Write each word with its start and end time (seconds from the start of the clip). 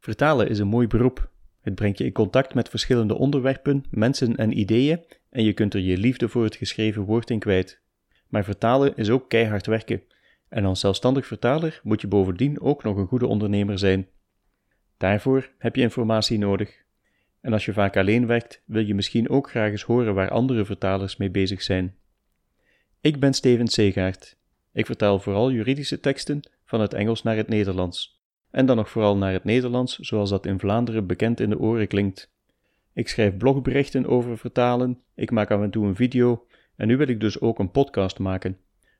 Vertalen 0.00 0.48
is 0.48 0.58
een 0.58 0.68
mooi 0.68 0.86
beroep. 0.86 1.30
Het 1.60 1.74
brengt 1.74 1.98
je 1.98 2.04
in 2.04 2.12
contact 2.12 2.54
met 2.54 2.68
verschillende 2.68 3.14
onderwerpen, 3.14 3.84
mensen 3.90 4.36
en 4.36 4.58
ideeën 4.58 5.04
en 5.30 5.44
je 5.44 5.52
kunt 5.52 5.74
er 5.74 5.80
je 5.80 5.98
liefde 5.98 6.28
voor 6.28 6.44
het 6.44 6.56
geschreven 6.56 7.02
woord 7.02 7.30
in 7.30 7.38
kwijt. 7.38 7.80
Maar 8.28 8.44
vertalen 8.44 8.96
is 8.96 9.10
ook 9.10 9.28
keihard 9.28 9.66
werken. 9.66 10.02
En 10.48 10.64
als 10.64 10.80
zelfstandig 10.80 11.26
vertaler 11.26 11.80
moet 11.82 12.00
je 12.00 12.06
bovendien 12.06 12.60
ook 12.60 12.82
nog 12.82 12.96
een 12.96 13.06
goede 13.06 13.26
ondernemer 13.26 13.78
zijn. 13.78 14.08
Daarvoor 14.96 15.50
heb 15.58 15.76
je 15.76 15.82
informatie 15.82 16.38
nodig. 16.38 16.82
En 17.40 17.52
als 17.52 17.64
je 17.64 17.72
vaak 17.72 17.96
alleen 17.96 18.26
werkt, 18.26 18.62
wil 18.64 18.86
je 18.86 18.94
misschien 18.94 19.28
ook 19.28 19.50
graag 19.50 19.70
eens 19.70 19.82
horen 19.82 20.14
waar 20.14 20.30
andere 20.30 20.64
vertalers 20.64 21.16
mee 21.16 21.30
bezig 21.30 21.62
zijn. 21.62 21.94
Ik 23.00 23.20
ben 23.20 23.34
Steven 23.34 23.68
Segaert. 23.68 24.36
Ik 24.72 24.86
vertaal 24.86 25.18
vooral 25.18 25.50
juridische 25.50 26.00
teksten 26.00 26.40
van 26.64 26.80
het 26.80 26.94
Engels 26.94 27.22
naar 27.22 27.36
het 27.36 27.48
Nederlands. 27.48 28.19
En 28.50 28.66
dan 28.66 28.76
nog 28.76 28.90
vooral 28.90 29.16
naar 29.16 29.32
het 29.32 29.44
Nederlands, 29.44 29.98
zoals 29.98 30.30
dat 30.30 30.46
in 30.46 30.58
Vlaanderen 30.58 31.06
bekend 31.06 31.40
in 31.40 31.50
de 31.50 31.58
oren 31.58 31.88
klinkt. 31.88 32.32
Ik 32.92 33.08
schrijf 33.08 33.36
blogberichten 33.36 34.06
over 34.06 34.38
vertalen, 34.38 35.00
ik 35.14 35.30
maak 35.30 35.50
af 35.50 35.60
en 35.60 35.70
toe 35.70 35.86
een 35.86 35.96
video 35.96 36.46
en 36.76 36.86
nu 36.86 36.96
wil 36.96 37.08
ik 37.08 37.20
dus 37.20 37.40
ook 37.40 37.58
een 37.58 37.70
podcast 37.70 38.18
maken. 38.18 38.58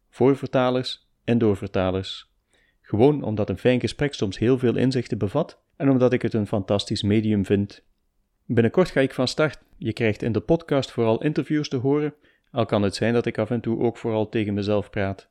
Voor 0.08 0.36
vertalers 0.36 1.08
en 1.24 1.38
door 1.38 1.56
vertalers. 1.56 2.30
Gewoon 2.80 3.22
omdat 3.22 3.48
een 3.48 3.58
fijn 3.58 3.80
gesprek 3.80 4.14
soms 4.14 4.38
heel 4.38 4.58
veel 4.58 4.76
inzichten 4.76 5.18
bevat 5.18 5.62
en 5.76 5.90
omdat 5.90 6.12
ik 6.12 6.22
het 6.22 6.34
een 6.34 6.46
fantastisch 6.46 7.02
medium 7.02 7.44
vind. 7.44 7.82
Binnenkort 8.44 8.90
ga 8.90 9.00
ik 9.00 9.14
van 9.14 9.28
start. 9.28 9.58
Je 9.76 9.92
krijgt 9.92 10.22
in 10.22 10.32
de 10.32 10.40
podcast 10.40 10.90
vooral 10.90 11.22
interviews 11.22 11.68
te 11.68 11.76
horen, 11.76 12.14
al 12.50 12.66
kan 12.66 12.82
het 12.82 12.94
zijn 12.94 13.12
dat 13.12 13.26
ik 13.26 13.38
af 13.38 13.50
en 13.50 13.60
toe 13.60 13.80
ook 13.80 13.96
vooral 13.96 14.28
tegen 14.28 14.54
mezelf 14.54 14.90
praat. 14.90 15.28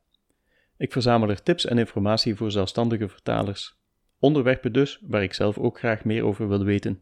Ik 0.78 0.92
verzamel 0.92 1.30
er 1.30 1.44
tips 1.44 1.66
en 1.66 1.78
informatie 1.78 2.36
voor 2.36 2.52
zelfstandige 2.52 3.10
vertalers. 3.10 3.79
Onderwerpen 4.20 4.74
dus 4.74 5.04
waar 5.08 5.24
ik 5.24 5.34
zelf 5.34 5.58
ook 5.58 5.78
graag 5.78 6.06
meer 6.06 6.24
over 6.24 6.48
wil 6.48 6.64
weten. 6.64 7.02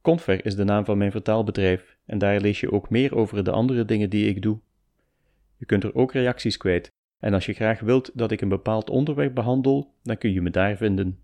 Confer 0.00 0.44
is 0.44 0.56
de 0.56 0.64
naam 0.64 0.84
van 0.84 0.98
mijn 0.98 1.10
vertaalbedrijf 1.10 1.96
en 2.06 2.18
daar 2.18 2.40
lees 2.40 2.60
je 2.60 2.72
ook 2.72 2.90
meer 2.90 3.16
over 3.16 3.44
de 3.44 3.50
andere 3.50 3.84
dingen 3.84 4.10
die 4.10 4.28
ik 4.28 4.42
doe. 4.42 4.58
Je 5.56 5.66
kunt 5.66 5.84
er 5.84 5.94
ook 5.94 6.12
reacties 6.12 6.56
kwijt 6.56 6.90
en 7.18 7.34
als 7.34 7.46
je 7.46 7.52
graag 7.52 7.80
wilt 7.80 8.10
dat 8.14 8.30
ik 8.30 8.40
een 8.40 8.48
bepaald 8.48 8.90
onderwerp 8.90 9.34
behandel, 9.34 9.94
dan 10.02 10.18
kun 10.18 10.32
je 10.32 10.40
me 10.40 10.50
daar 10.50 10.76
vinden. 10.76 11.18